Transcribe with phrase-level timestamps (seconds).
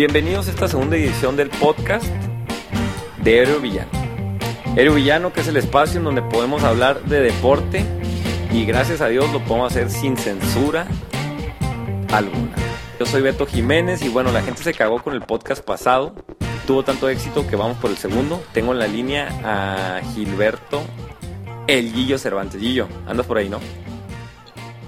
[0.00, 2.06] Bienvenidos a esta segunda edición del podcast
[3.22, 3.90] de Aero Villano.
[4.74, 7.84] Aero Villano, que es el espacio en donde podemos hablar de deporte
[8.50, 10.86] y gracias a Dios lo podemos hacer sin censura
[12.10, 12.56] alguna.
[12.98, 16.14] Yo soy Beto Jiménez y bueno, la gente se cagó con el podcast pasado.
[16.66, 18.42] Tuvo tanto éxito que vamos por el segundo.
[18.54, 20.80] Tengo en la línea a Gilberto
[21.66, 22.58] El Guillo Cervantes.
[22.58, 23.60] Guillo, andas por ahí, ¿no?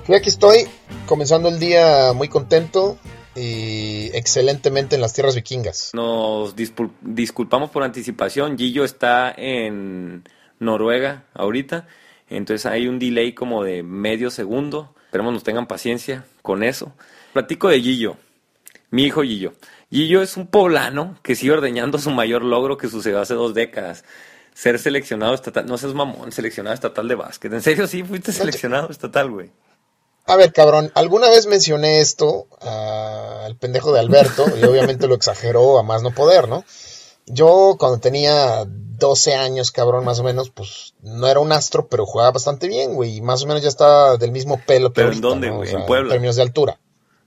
[0.09, 0.66] Aquí estoy,
[1.05, 2.97] comenzando el día muy contento
[3.34, 5.91] y excelentemente en las tierras vikingas.
[5.95, 8.58] Nos disculpamos por anticipación.
[8.58, 10.24] Gillo está en
[10.58, 11.86] Noruega ahorita,
[12.28, 14.95] entonces hay un delay como de medio segundo.
[15.06, 16.92] Esperemos nos tengan paciencia con eso.
[17.32, 18.16] Platico de Gillo,
[18.91, 19.55] mi hijo Gillo.
[19.91, 24.05] Gillo es un poblano que sigue ordeñando su mayor logro que sucedió hace dos décadas.
[24.55, 27.52] Ser seleccionado estatal, no seas mamón, seleccionado estatal de básquet.
[27.52, 29.50] ¿En serio sí fuiste seleccionado estatal, güey?
[30.33, 35.78] A ver, cabrón, alguna vez mencioné esto al pendejo de Alberto y obviamente lo exageró
[35.78, 36.64] a más no poder, ¿no?
[37.27, 42.06] Yo cuando tenía 12 años, cabrón, más o menos, pues no era un astro, pero
[42.06, 43.19] jugaba bastante bien, güey.
[43.19, 45.70] Y más o menos ya estaba del mismo pelo que ¿Pero en dónde, güey?
[45.70, 46.06] ¿En Puebla?
[46.06, 46.80] En términos de altura.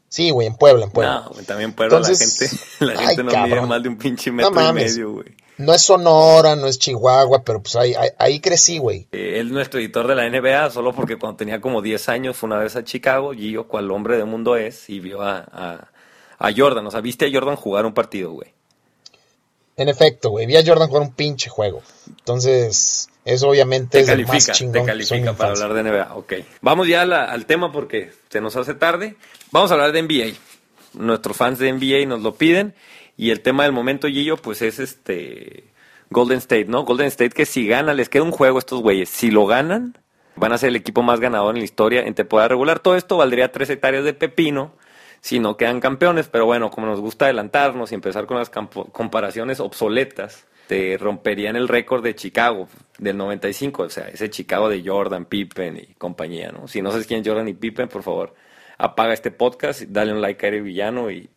[0.09, 1.29] Sí, güey, en Puebla, en Puebla.
[1.29, 4.73] No, también Puebla la gente, la gente no mide más de un pinche metro y
[4.73, 5.27] medio, güey.
[5.57, 9.07] No es Sonora, no es Chihuahua, pero pues ahí, ahí, crecí, güey.
[9.11, 12.35] Eh, él es nuestro editor de la NBA, solo porque cuando tenía como 10 años
[12.35, 15.91] fue una vez a Chicago, Gio, cual hombre del mundo es, y vio a, a,
[16.37, 16.85] a Jordan.
[16.85, 18.53] O sea, viste a Jordan jugar un partido, güey.
[19.77, 21.81] En efecto, güey, vi a Jordan jugar un pinche juego.
[22.07, 24.73] Entonces, eso obviamente es el más chingón.
[24.73, 26.33] Te califica para hablar de NBA, ok.
[26.61, 29.15] Vamos ya al tema porque se nos hace tarde.
[29.51, 30.37] Vamos a hablar de NBA.
[30.93, 32.73] Nuestros fans de NBA nos lo piden.
[33.17, 35.65] Y el tema del momento, Gillo, pues es este
[36.09, 36.83] Golden State, ¿no?
[36.83, 39.09] Golden State que si gana, les queda un juego a estos güeyes.
[39.09, 39.97] Si lo ganan,
[40.35, 42.79] van a ser el equipo más ganador en la historia en temporada regular.
[42.79, 44.73] Todo esto valdría tres hectáreas de pepino
[45.25, 49.59] si no quedan campeones, pero bueno, como nos gusta adelantarnos y empezar con las comparaciones
[49.59, 52.67] obsoletas, te romperían el récord de Chicago
[52.99, 56.67] del 95, o sea, ese Chicago de Jordan, Pippen y compañía, ¿no?
[56.67, 58.35] Si no sabes quién es Jordan y Pippen, por favor,
[58.77, 61.29] apaga este podcast, dale un like a Eri Villano y,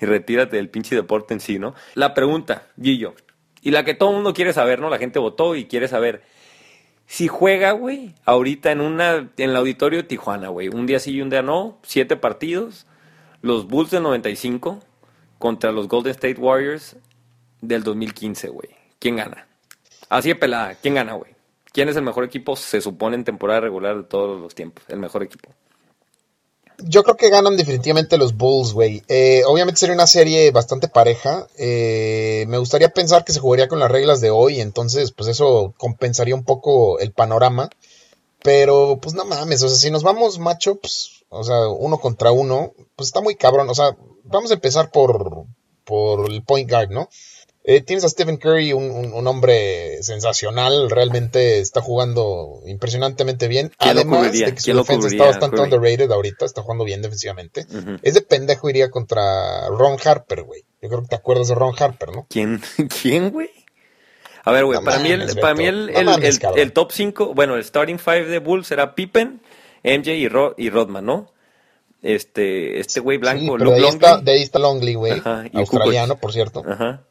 [0.00, 1.74] retírate del pinche deporte en sí, ¿no?
[1.94, 3.14] La pregunta, Guillo,
[3.60, 4.90] y la que todo el mundo quiere saber, ¿no?
[4.90, 6.22] La gente votó y quiere saber.
[7.06, 11.12] Si juega, güey, ahorita en una en el auditorio de Tijuana, güey, un día sí
[11.12, 12.86] y un día no, siete partidos,
[13.42, 14.80] los Bulls del 95
[15.38, 16.96] contra los Golden State Warriors
[17.60, 18.70] del 2015, güey.
[18.98, 19.46] ¿Quién gana?
[20.08, 21.32] Así de pelada, ¿quién gana, güey?
[21.72, 24.84] ¿Quién es el mejor equipo, se supone, en temporada regular de todos los tiempos?
[24.88, 25.50] El mejor equipo.
[26.84, 29.02] Yo creo que ganan definitivamente los Bulls, güey.
[29.08, 31.46] Eh, obviamente sería una serie bastante pareja.
[31.56, 35.74] Eh, me gustaría pensar que se jugaría con las reglas de hoy, entonces pues eso
[35.76, 37.70] compensaría un poco el panorama.
[38.42, 42.32] Pero pues no mames, o sea, si nos vamos macho, pues, o sea, uno contra
[42.32, 43.70] uno, pues está muy cabrón.
[43.70, 45.44] O sea, vamos a empezar por,
[45.84, 47.08] por el point guard, ¿no?
[47.64, 53.70] Eh, tienes a Stephen Curry, un, hombre sensacional, realmente está jugando impresionantemente bien.
[53.78, 57.66] Además de que su defensa está bastante underrated ahorita, está jugando bien defensivamente.
[58.02, 60.64] Ese pendejo iría contra Ron Harper, güey.
[60.80, 62.26] Yo creo que te acuerdas de Ron Harper, ¿no?
[62.28, 62.60] ¿Quién,
[63.02, 63.50] ¿Quién güey?
[64.44, 65.92] A ver, güey, para, mí el, para mí el,
[66.56, 69.40] el, top 5, bueno, el starting 5 de Bulls era Pippen,
[69.84, 71.30] MJ y, y Rodman, ¿no?
[72.02, 75.22] Este, este güey blanco, sí, de, ahí está, de ahí está Longley, güey,
[75.54, 76.64] australiano, por cierto.
[76.66, 77.04] Ajá.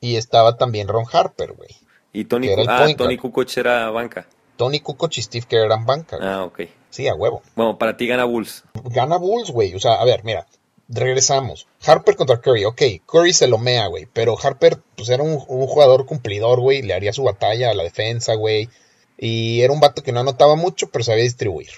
[0.00, 1.70] Y estaba también Ron Harper, güey.
[2.12, 4.26] Y Tony, ah, Tony Kukoc era banca.
[4.56, 6.18] Tony Kukoc y Steve Kerr eran banca.
[6.20, 6.62] Ah, ok.
[6.90, 7.42] Sí, a huevo.
[7.54, 8.64] Bueno, para ti gana Bulls.
[8.84, 9.74] Gana Bulls, güey.
[9.74, 10.46] O sea, a ver, mira,
[10.88, 11.68] regresamos.
[11.86, 12.82] Harper contra Curry, ok.
[13.06, 14.08] Curry se lo mea, güey.
[14.12, 16.82] Pero Harper, pues era un, jugador cumplidor, güey.
[16.82, 18.68] Le haría su batalla a la defensa, güey.
[19.16, 21.68] Y era un vato que no anotaba mucho, pero sabía distribuir.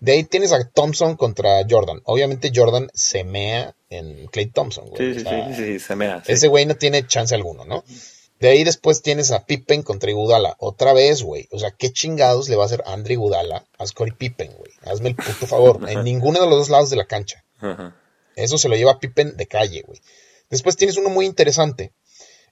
[0.00, 2.00] De ahí tienes a Thompson contra Jordan.
[2.04, 5.14] Obviamente Jordan se mea en Clay Thompson, güey.
[5.14, 6.22] Sí, sí, sí, sí, se mea.
[6.26, 7.84] Ese güey no tiene chance alguno, ¿no?
[8.40, 10.56] De ahí después tienes a Pippen contra Iguodala.
[10.58, 11.46] Otra vez, güey.
[11.52, 14.72] O sea, ¿qué chingados le va a hacer Andre Iguodala a Scottie Pippen, güey?
[14.82, 15.80] Hazme el puto favor.
[15.88, 17.44] en ninguno de los dos lados de la cancha.
[18.36, 20.00] Eso se lo lleva Pippen de calle, güey.
[20.48, 21.92] Después tienes uno muy interesante.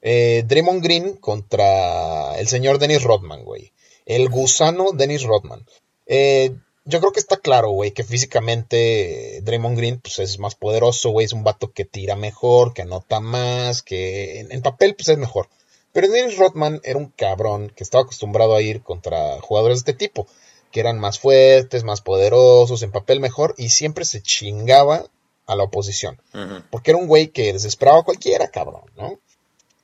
[0.02, 3.72] Eh, Draymond Green contra el señor Dennis Rodman, güey.
[4.04, 5.64] El gusano Dennis Rodman.
[6.06, 6.54] Eh,
[6.88, 11.26] yo creo que está claro, güey, que físicamente Draymond Green pues, es más poderoso, güey,
[11.26, 15.50] es un vato que tira mejor, que anota más, que en, papel pues es mejor.
[15.92, 20.06] Pero Dennis Rodman era un cabrón que estaba acostumbrado a ir contra jugadores de este
[20.06, 20.26] tipo,
[20.72, 25.04] que eran más fuertes, más poderosos, en papel mejor, y siempre se chingaba
[25.46, 26.22] a la oposición.
[26.70, 29.18] Porque era un güey que desesperaba a cualquiera, cabrón, ¿no?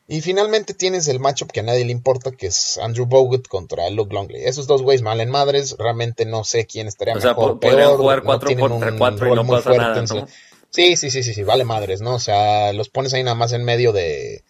[0.07, 3.89] Y finalmente tienes el matchup que a nadie le importa, que es Andrew Bogut contra
[3.89, 4.45] Luke Longley.
[4.45, 7.33] Esos dos güeyes malen madres, realmente no sé quién estaría o mejor.
[7.33, 10.05] O sea, podrían jugar 4 contra 4 y no pasa nada,
[10.71, 12.17] Sí, sí, sí, sí, sí, vale madres, ¿no?
[12.17, 14.43] O sea, los pones ahí nada más en medio de,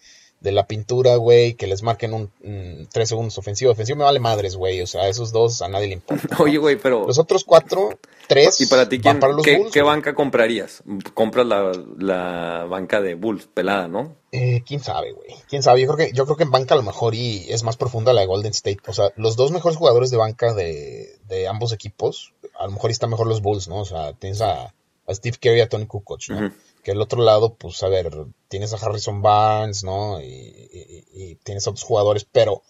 [0.45, 3.71] de la pintura, güey, que les marquen un mm, tres segundos ofensivo.
[3.71, 4.79] Ofensivo me vale madres, güey.
[4.79, 6.37] O sea, esos dos a nadie le importa.
[6.39, 7.07] Oye, güey, pero...
[7.07, 7.97] Los otros cuatro,
[8.27, 9.73] tres, ¿Y para ti quién, para los qué, Bulls.
[9.73, 10.83] qué banca comprarías?
[11.15, 14.15] Compras la, la banca de Bulls, pelada, ¿no?
[14.31, 15.31] Eh, quién sabe, güey.
[15.49, 15.81] Quién sabe.
[15.81, 18.13] Yo creo que, yo creo que en banca a lo mejor y es más profunda
[18.13, 18.81] la de Golden State.
[18.85, 22.91] O sea, los dos mejores jugadores de banca de, de ambos equipos, a lo mejor
[22.91, 23.79] están mejor los Bulls, ¿no?
[23.79, 24.75] O sea, tienes a,
[25.07, 26.51] a Steve Kerr y a Tony Kukoc, ¿no?
[26.85, 28.11] Que el otro lado, pues, a ver,
[28.47, 30.21] tienes a Harrison Barnes, ¿no?
[30.21, 32.61] Y, y- y tienes a otros jugadores, pero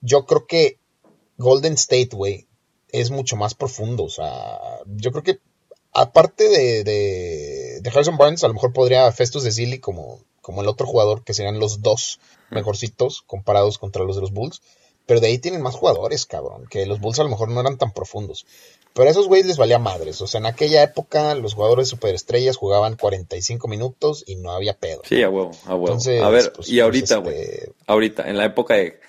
[0.00, 0.80] yo creo que
[1.38, 2.48] Golden State, güey,
[2.88, 4.02] es mucho más profundo.
[4.04, 4.58] O sea,
[4.96, 5.38] yo creo que
[5.92, 10.62] aparte de, de, de Harrison Barnes, a lo mejor podría Festus de Zilli como, como
[10.62, 12.18] el otro jugador, que serían los dos
[12.50, 14.62] mejorcitos comparados contra los de los Bulls.
[15.06, 17.76] Pero de ahí tienen más jugadores, cabrón, que los Bulls a lo mejor no eran
[17.76, 18.46] tan profundos.
[18.94, 20.20] Pero a esos güeyes les valía madres.
[20.20, 25.02] O sea, en aquella época los jugadores superestrellas jugaban 45 minutos y no había pedo.
[25.04, 25.88] Sí, a huevo, a huevo.
[25.88, 27.46] Entonces, a ver, pues, y ahorita, pues, güey.
[27.46, 29.00] este, Ahorita, en la época de,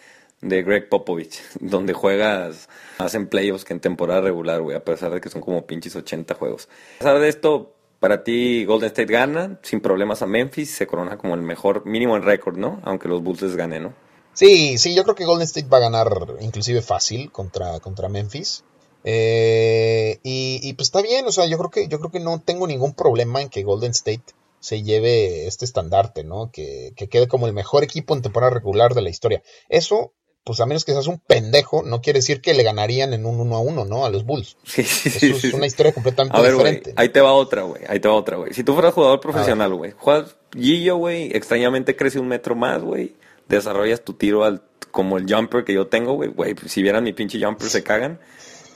[0.42, 2.68] de Greg Popovich, donde juegas
[3.00, 5.96] más en playoffs que en temporada regular, güey, a pesar de que son como pinches
[5.96, 6.68] 80 juegos.
[6.96, 11.18] A pesar de esto, para ti Golden State gana sin problemas a Memphis, se corona
[11.18, 12.82] como el mejor mínimo en récord, ¿no?
[12.84, 14.05] Aunque los Bulls les ganen, ¿no?
[14.36, 16.10] Sí, sí, yo creo que Golden State va a ganar
[16.42, 18.64] inclusive fácil contra, contra Memphis.
[19.04, 22.42] Eh, y, y, pues está bien, o sea, yo creo que yo creo que no
[22.42, 24.24] tengo ningún problema en que Golden State
[24.60, 26.50] se lleve este estandarte, ¿no?
[26.52, 29.44] Que, que quede como el mejor equipo en temporada regular de la historia.
[29.70, 30.12] Eso,
[30.44, 33.40] pues a menos que seas un pendejo, no quiere decir que le ganarían en un
[33.40, 34.06] 1 a 1, ¿no?
[34.06, 34.58] A los Bulls.
[34.66, 35.32] Sí, sí, Eso sí.
[35.32, 36.94] es sí, una historia completamente A ver, güey, diferente.
[37.00, 37.84] ahí te va otra, güey.
[37.88, 38.54] Ahí te va otra, güey.
[38.54, 43.14] Si tú fueras jugador profesional, güey, juegas Gillo, güey, extrañamente crece un metro más, güey.
[43.48, 44.62] Desarrollas tu tiro al,
[44.92, 46.30] como el jumper que yo tengo, güey.
[46.30, 48.20] Güey, pues, si vieran mi pinche jumper se cagan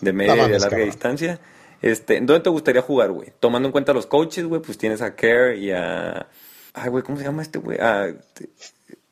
[0.02, 0.86] de media No y de larga cabrón.
[0.90, 1.40] distancia.
[1.82, 3.32] Este, ¿en ¿dónde te gustaría jugar, güey?
[3.40, 6.28] Tomando en cuenta los coaches, güey, pues tienes a Kerr y a
[6.74, 7.78] Ay, güey, ¿cómo se llama este güey?
[7.82, 8.50] Ah, te-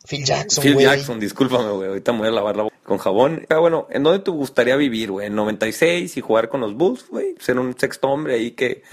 [0.07, 0.85] Phil Jackson, Phil güey.
[0.85, 1.89] Jackson, discúlpame, güey.
[1.89, 3.45] Ahorita me voy a lavar la boca con jabón.
[3.49, 5.27] Ah, bueno, ¿en dónde te gustaría vivir, güey?
[5.27, 7.35] ¿En 96 y jugar con los Bulls, güey?
[7.39, 8.83] ¿Ser un sexto hombre ahí que,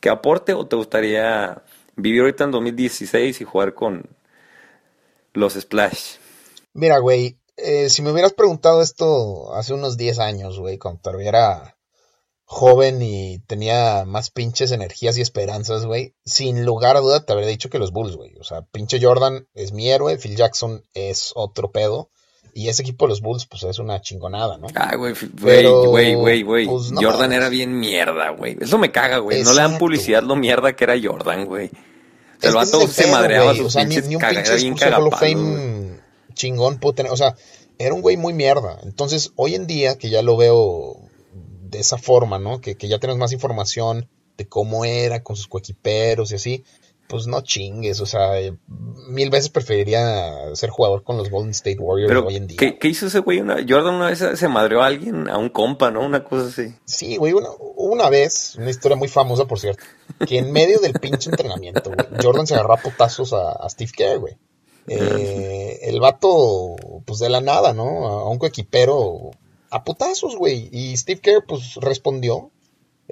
[0.00, 0.54] que aporte?
[0.54, 1.62] ¿O te gustaría
[1.96, 4.06] vivir ahorita en 2016 y jugar con
[5.32, 6.16] los Splash?
[6.74, 11.28] Mira, güey, eh, si me hubieras preguntado esto hace unos 10 años, güey, cuando todavía
[11.28, 11.76] era
[12.44, 17.48] joven y tenía más pinches energías y esperanzas, güey, sin lugar a duda te habría
[17.48, 18.36] dicho que los Bulls, güey.
[18.38, 22.10] O sea, pinche Jordan es mi héroe, Phil Jackson es otro pedo.
[22.54, 24.66] Y ese equipo de los Bulls, pues es una chingonada, ¿no?
[24.74, 26.66] Ay, güey, güey, güey, güey, güey.
[26.66, 27.36] pues, no Jordan mames.
[27.38, 28.58] era bien mierda, güey.
[28.60, 29.42] Eso me caga, güey.
[29.42, 31.70] No le dan publicidad lo mierda que era Jordan, güey.
[32.42, 34.76] El vato se pedo, madreaba sus O sea, ni, ni un pinche bien.
[34.76, 36.00] Fame
[36.34, 37.12] chingón tener.
[37.12, 37.36] O sea,
[37.78, 38.78] era un güey muy mierda.
[38.82, 40.96] Entonces, hoy en día, que ya lo veo
[41.62, 42.60] de esa forma, ¿no?
[42.60, 46.64] Que, que ya tenemos más información de cómo era con sus coequiperos y así,
[47.08, 48.00] pues no chingues.
[48.00, 48.56] O sea, eh,
[49.08, 52.56] mil veces preferiría ser jugador con los Golden State Warriors Pero, hoy en día.
[52.58, 53.40] ¿qué, qué hizo ese güey?
[53.40, 56.04] Una, Jordan una vez se madreó a alguien, a un compa, ¿no?
[56.04, 56.74] Una cosa así.
[56.84, 59.84] Sí, güey, una, una vez, una historia muy famosa, por cierto,
[60.26, 63.92] que en medio del pinche entrenamiento, güey, Jordan se agarró a putazos a, a Steve
[63.94, 64.36] Kerr, güey.
[64.88, 68.06] Eh, el vato, pues de la nada, ¿no?
[68.06, 69.30] A un coequipero
[69.70, 70.68] a putazos, güey.
[70.70, 72.51] Y Steve Kerr, pues respondió.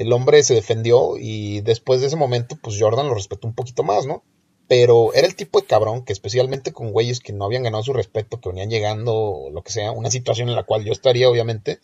[0.00, 3.82] El hombre se defendió y después de ese momento, pues Jordan lo respetó un poquito
[3.82, 4.24] más, ¿no?
[4.66, 7.92] Pero era el tipo de cabrón que especialmente con güeyes que no habían ganado su
[7.92, 11.28] respeto, que venían llegando, o lo que sea, una situación en la cual yo estaría,
[11.28, 11.80] obviamente,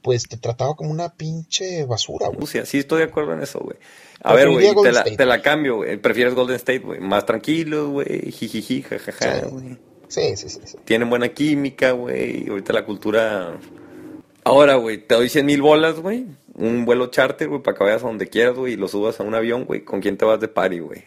[0.00, 2.46] pues te trataba como una pinche basura, güey.
[2.64, 3.76] Sí estoy de acuerdo en eso, güey.
[4.22, 5.16] A ver, güey, te la, State.
[5.18, 5.98] te la cambio, güey.
[5.98, 7.00] Prefieres Golden State, güey.
[7.00, 8.32] Más tranquilos, güey.
[8.32, 9.46] Jijiji, jajaja, Sí.
[9.50, 9.78] güey.
[10.08, 10.60] Sí, sí, sí.
[10.64, 10.78] sí.
[10.86, 12.48] Tienen buena química, güey.
[12.48, 13.58] Ahorita la cultura...
[14.44, 16.26] Ahora, güey, te doy 100 mil bolas, güey.
[16.62, 19.24] Un vuelo charter, güey, para que vayas a donde quieras, güey, y lo subas a
[19.24, 19.84] un avión, güey.
[19.84, 21.04] ¿Con quién te vas de party, güey?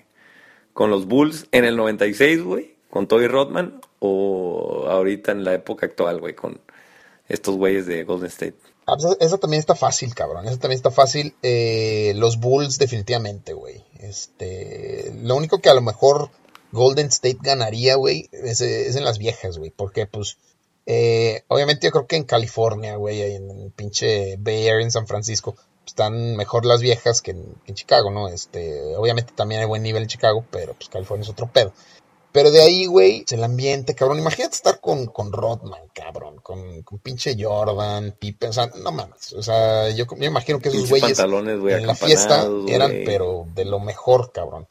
[0.73, 2.75] ¿Con los Bulls en el 96, güey?
[2.89, 3.79] ¿Con Toby Rodman?
[3.99, 6.59] ¿O ahorita en la época actual, güey, con
[7.29, 8.57] estos güeyes de Golden State?
[8.85, 10.45] Ah, pues, esa también está fácil, cabrón.
[10.45, 11.33] Esa también está fácil.
[11.41, 13.85] Eh, los Bulls, definitivamente, güey.
[13.99, 16.31] Este, lo único que a lo mejor
[16.73, 19.71] Golden State ganaría, güey, es, es en las viejas, güey.
[19.71, 20.37] Porque, pues,
[20.85, 25.07] eh, obviamente yo creo que en California, güey, en el pinche Bay Area, en San
[25.07, 28.27] Francisco, están mejor las viejas que en, que en Chicago, ¿no?
[28.27, 31.73] Este, obviamente también hay buen nivel en Chicago, pero pues California es otro pedo.
[32.35, 34.19] Pero de ahí, güey, el ambiente, cabrón.
[34.19, 36.41] Imagínate estar con, con Rodman, cabrón.
[36.43, 38.49] Con, con pinche Jordan, Pippen.
[38.49, 39.31] O sea, no mames.
[39.31, 43.79] O sea, yo me imagino que esos güeyes en la fiesta eran, pero de lo
[43.79, 44.67] mejor, cabrón.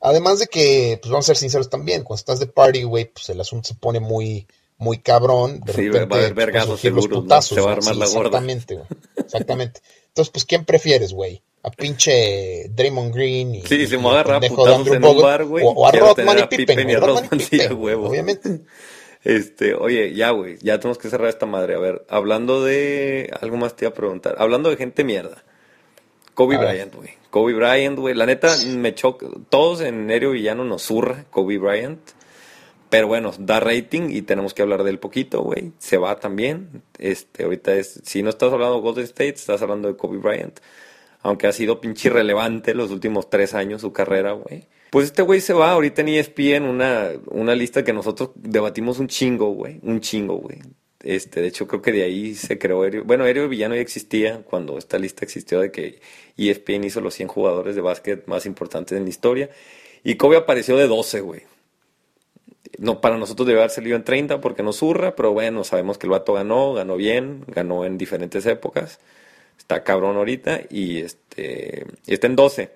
[0.00, 3.28] Además de que, pues vamos a ser sinceros también, cuando estás de party, güey, pues
[3.28, 4.46] el asunto se pone muy,
[4.80, 5.60] muy cabrón.
[5.60, 8.06] De Sí, repente, va a haber pues, vergazos putazos, Se va a armar Sí, la
[8.06, 8.38] gorda.
[8.38, 8.86] Exactamente, güey.
[9.16, 9.80] Exactamente.
[10.08, 11.42] Entonces, pues, ¿quién prefieres, güey?
[11.62, 15.44] a pinche Draymond Green y, Sí, se me agarra a putazos en un Bogut, bar,
[15.44, 15.64] güey.
[15.64, 18.62] O, o a Rodman y Pippen, obviamente.
[19.22, 21.74] Este, oye, ya, güey, ya tenemos que cerrar esta madre.
[21.74, 23.30] A ver, hablando de.
[23.40, 24.36] Algo más te iba a preguntar.
[24.38, 25.44] Hablando de gente mierda.
[26.32, 26.60] Kobe A.
[26.60, 27.10] Bryant, güey.
[27.28, 28.14] Kobe Bryant, güey.
[28.14, 29.26] La neta, me choca.
[29.50, 32.00] Todos en Nerio Villano nos zurra Kobe Bryant.
[32.90, 35.72] Pero bueno, da rating y tenemos que hablar de él poquito, güey.
[35.78, 36.82] Se va también.
[36.98, 38.00] Este, ahorita es.
[38.04, 40.58] Si no estás hablando de Golden State, estás hablando de Kobe Bryant.
[41.22, 44.66] Aunque ha sido pinche irrelevante los últimos tres años su carrera, güey.
[44.90, 49.06] Pues este güey se va ahorita en ESPN, una, una lista que nosotros debatimos un
[49.06, 49.78] chingo, güey.
[49.82, 50.58] Un chingo, güey.
[51.02, 53.04] Este, de hecho, creo que de ahí se creó Aéreo.
[53.04, 56.00] Bueno, Aéreo Villano ya existía cuando esta lista existió de que
[56.36, 59.50] ESPN hizo los 100 jugadores de básquet más importantes en la historia.
[60.02, 61.42] Y Kobe apareció de 12, güey.
[62.78, 66.06] No, para nosotros debe haber salido en 30 porque nos zurra, pero bueno, sabemos que
[66.06, 69.00] el vato ganó, ganó bien, ganó en diferentes épocas.
[69.58, 72.70] Está cabrón ahorita y este y está en 12.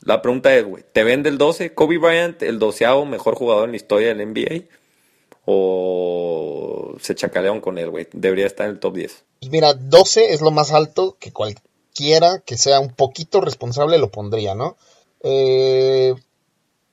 [0.00, 1.72] La pregunta es, güey, ¿te vende el 12?
[1.72, 4.64] ¿Kobe Bryant, el doceavo mejor jugador en la historia del NBA?
[5.46, 8.08] ¿O se chacalearon con él, güey?
[8.12, 9.24] Debería estar en el top 10.
[9.40, 14.10] Pues mira, 12 es lo más alto que cualquiera que sea un poquito responsable lo
[14.10, 14.76] pondría, ¿no?
[15.22, 16.14] Eh,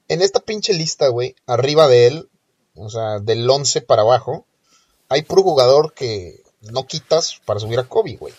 [0.08, 2.30] en esta pinche lista, güey, arriba de él,
[2.76, 4.46] o sea, del 11 para abajo,
[5.10, 8.34] hay puro jugador que no quitas para subir a Kobe, güey.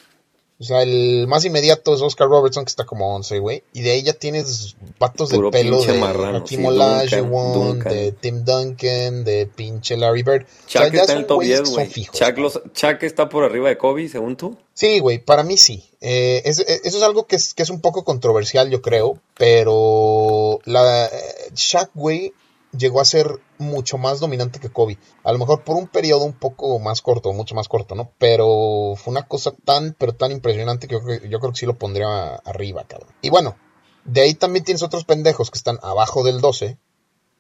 [0.61, 3.65] O sea, el más inmediato es Oscar Robertson, que está como 11, güey.
[3.73, 9.25] Y de ahí ya tienes patos de pelo de Hakeem sí, Olajuwon, de Tim Duncan,
[9.25, 10.43] de pinche Larry Bird.
[10.45, 12.07] O Chuck sea, está en el top güeyes 10, que son güey.
[12.07, 14.57] Chuck, los- Chuck está por arriba de Kobe, según tú.
[14.75, 15.85] Sí, güey, para mí sí.
[16.01, 19.19] Eh, es- eh, eso es algo que es, que es un poco controversial, yo creo,
[19.37, 21.11] pero la eh,
[21.55, 22.33] Shaq, güey,
[22.77, 24.99] llegó a ser mucho más dominante que Kobe.
[25.25, 28.13] A lo mejor por un periodo un poco más corto, mucho más corto, ¿no?
[28.19, 31.67] Pero fue una cosa tan, pero tan impresionante que yo, creo- yo creo que sí
[31.67, 33.11] lo pondría arriba, cabrón.
[33.23, 33.57] Y bueno,
[34.05, 36.79] de ahí también tienes otros pendejos que están abajo del 12,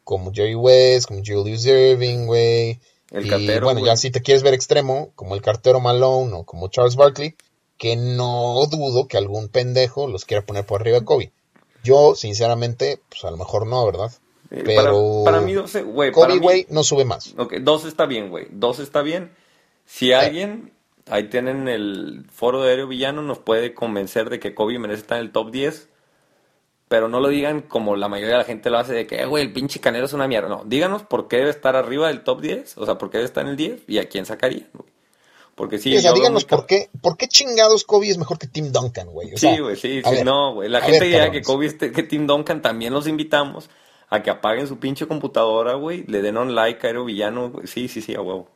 [0.03, 2.81] como Jerry West, como Julius Irving, güey.
[3.11, 6.45] El y cartero, bueno, ya si te quieres ver extremo, como el cartero Malone o
[6.45, 7.37] como Charles Barkley,
[7.79, 11.33] que no dudo que algún pendejo los quiera poner por arriba de Kobe.
[11.83, 14.11] Yo, sinceramente, pues a lo mejor no, ¿verdad?
[14.51, 16.13] Eh, Pero para, para mí 12, güey.
[16.13, 17.35] Kobe, güey, no sube más.
[17.37, 18.47] Ok, 12 está bien, güey.
[18.51, 19.33] 12 está bien.
[19.87, 20.73] Si alguien,
[21.09, 25.19] ahí tienen el foro de Aéreo Villano, nos puede convencer de que Kobe merece estar
[25.19, 25.89] en el top 10.
[26.89, 29.27] Pero no lo digan como la mayoría de la gente lo hace, de que, "Eh,
[29.27, 30.49] güey, el pinche canero es una mierda.
[30.49, 33.27] No, díganos por qué debe estar arriba del top 10, o sea, por qué debe
[33.27, 34.91] estar en el 10 y a quién sacarían, güey.
[35.55, 38.71] Porque sí, o sea, díganos por qué, por qué chingados Kobe es mejor que Tim
[38.73, 39.37] Duncan, güey.
[39.37, 40.69] Sí, güey, sí, sí, ver, no, güey.
[40.69, 41.43] La gente dirá que.
[41.43, 43.71] Kobe, este- que Tim Duncan también los invitamos
[44.09, 47.67] a que apaguen su pinche computadora, güey, le den un like a Aero Villano, güey.
[47.67, 48.49] Sí, sí, sí, a huevo.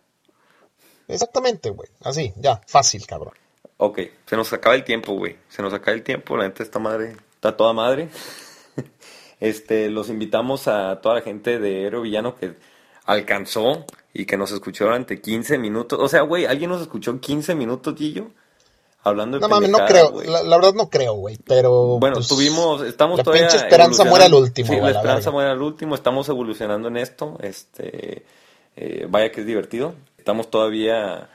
[1.09, 1.88] Exactamente, güey.
[2.02, 3.35] Así, ya, fácil, cabrón.
[3.78, 5.37] Ok, se nos acaba el tiempo, güey.
[5.49, 8.09] Se nos acaba el tiempo, la gente está madre, está toda madre.
[9.40, 12.57] Este, los invitamos a toda la gente de Aero Villano que
[13.05, 15.99] alcanzó y que nos escuchó durante 15 minutos.
[16.02, 18.33] O sea, güey, ¿alguien nos escuchó 15 minutos, Gillo?
[19.08, 20.22] Hablando de No mames, no creo.
[20.24, 21.38] La, la verdad no creo, güey.
[21.46, 21.98] Pero.
[21.98, 25.50] Bueno, pues, tuvimos, estamos la todavía pinche esperanza muere al último, Sí, la esperanza muere
[25.50, 25.94] al último.
[25.94, 27.36] Estamos evolucionando en esto.
[27.40, 28.24] Este,
[28.76, 29.94] eh, vaya que es divertido.
[30.18, 31.28] Estamos todavía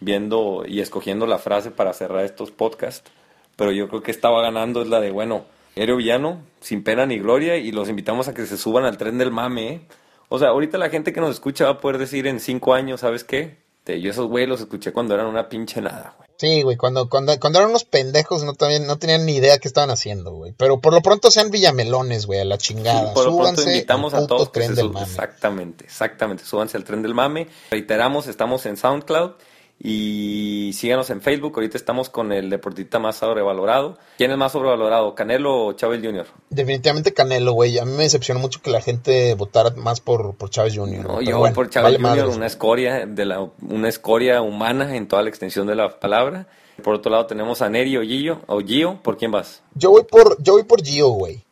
[0.00, 3.10] viendo y escogiendo la frase para cerrar estos podcasts.
[3.56, 5.44] Pero yo creo que estaba ganando es la de, bueno,
[5.76, 9.18] Aéreo Villano, sin pena ni gloria, y los invitamos a que se suban al tren
[9.18, 9.68] del mame.
[9.68, 9.80] ¿eh?
[10.28, 13.00] O sea, ahorita la gente que nos escucha va a poder decir en cinco años,
[13.00, 13.58] ¿sabes qué?
[13.88, 16.28] Te- Yo esos güeyes los escuché cuando eran una pinche nada, güey.
[16.36, 19.66] Sí, güey, cuando, cuando, cuando eran unos pendejos no, también, no tenían ni idea qué
[19.66, 20.52] estaban haciendo, güey.
[20.52, 23.08] Pero por lo pronto sean villamelones, güey, a la chingada.
[23.08, 25.06] Sí, por lo pronto invitamos a todos que tren se del mame.
[25.06, 26.44] Exactamente, exactamente.
[26.44, 27.48] Súbanse al tren del mame.
[27.70, 29.32] Reiteramos, estamos en SoundCloud
[29.80, 31.52] y síganos en Facebook.
[31.54, 33.98] Ahorita estamos con el deportista más sobrevalorado.
[34.16, 36.26] ¿Quién es más sobrevalorado, Canelo o Chávez Jr.?
[36.50, 37.78] Definitivamente Canelo, güey.
[37.78, 41.04] A mí me decepcionó mucho que la gente votara más por, por Chávez Jr.
[41.04, 45.06] No, yo bueno, por Chávez vale Jr., una escoria, de la, una escoria humana en
[45.06, 46.48] toda la extensión de la palabra.
[46.82, 48.40] Por otro lado tenemos a Neri o Gio.
[48.46, 49.62] O Gio, ¿por quién vas?
[49.74, 51.44] Yo voy por, yo voy por Gio, güey.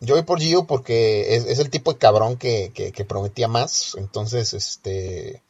[0.00, 3.48] Yo voy por Gio porque es, es el tipo de cabrón que, que, que prometía
[3.48, 3.94] más.
[3.98, 5.42] Entonces, este.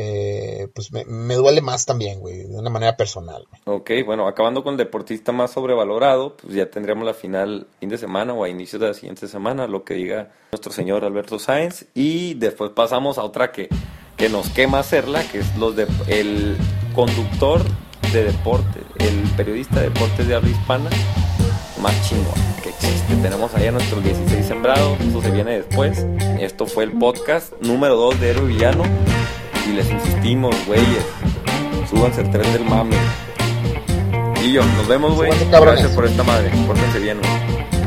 [0.00, 2.44] Eh, pues me, me duele más también, güey.
[2.44, 3.78] De una manera personal, güey.
[3.78, 7.98] Ok, bueno, acabando con el deportista más sobrevalorado, pues ya tendríamos la final fin de
[7.98, 11.86] semana o a inicios de la siguiente semana, lo que diga nuestro señor Alberto Sáenz.
[11.94, 13.68] Y después pasamos a otra que,
[14.16, 16.56] que nos quema hacerla, que es los de el
[16.94, 17.60] conductor
[18.12, 20.90] de deporte, el periodista de deportes de habla hispana
[21.82, 23.16] más chingón que existe.
[23.16, 26.06] Tenemos ahí a nuestros 16 sembrados, eso se viene después.
[26.38, 28.84] Esto fue el podcast número 2 de Héroe Villano.
[29.68, 31.04] Y les insistimos, güeyes,
[31.90, 32.96] súbanse al tren del mame.
[34.42, 35.30] Y yo, nos vemos, güey.
[35.50, 36.50] Gracias por esta madre.
[36.66, 37.77] Pórtense bien, güey.